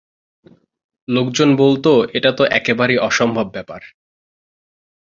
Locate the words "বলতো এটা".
1.55-2.31